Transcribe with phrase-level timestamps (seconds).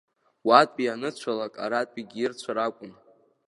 [0.47, 2.93] Уатәи аныцәалак аратәиқәагьы ирцәар акәын.